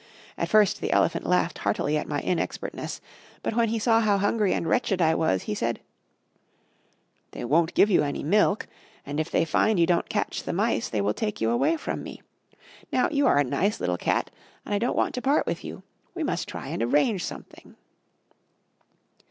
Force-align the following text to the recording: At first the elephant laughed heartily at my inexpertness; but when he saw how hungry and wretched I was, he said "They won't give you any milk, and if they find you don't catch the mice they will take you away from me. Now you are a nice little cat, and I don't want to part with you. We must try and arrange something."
At 0.35 0.49
first 0.49 0.81
the 0.81 0.91
elephant 0.91 1.27
laughed 1.27 1.59
heartily 1.59 1.95
at 1.95 2.07
my 2.07 2.21
inexpertness; 2.21 3.01
but 3.43 3.55
when 3.55 3.69
he 3.69 3.77
saw 3.77 3.99
how 4.01 4.17
hungry 4.17 4.51
and 4.51 4.65
wretched 4.67 4.99
I 4.99 5.13
was, 5.13 5.43
he 5.43 5.53
said 5.53 5.79
"They 7.33 7.45
won't 7.45 7.75
give 7.75 7.91
you 7.91 8.01
any 8.01 8.23
milk, 8.23 8.65
and 9.05 9.19
if 9.19 9.29
they 9.29 9.45
find 9.45 9.79
you 9.79 9.85
don't 9.85 10.09
catch 10.09 10.41
the 10.41 10.53
mice 10.53 10.89
they 10.89 11.01
will 11.01 11.13
take 11.13 11.39
you 11.39 11.51
away 11.51 11.77
from 11.77 12.01
me. 12.01 12.23
Now 12.91 13.09
you 13.11 13.27
are 13.27 13.37
a 13.37 13.43
nice 13.43 13.79
little 13.79 13.95
cat, 13.99 14.31
and 14.65 14.73
I 14.73 14.79
don't 14.79 14.97
want 14.97 15.13
to 15.13 15.21
part 15.21 15.45
with 15.45 15.63
you. 15.63 15.83
We 16.15 16.23
must 16.23 16.47
try 16.47 16.69
and 16.69 16.81
arrange 16.81 17.23
something." 17.23 17.75